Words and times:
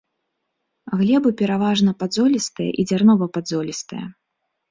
Глебы 1.01 1.29
пераважна 1.41 1.91
падзолістыя 2.01 2.71
і 2.71 2.81
дзярнова-падзолістыя. 2.89 4.05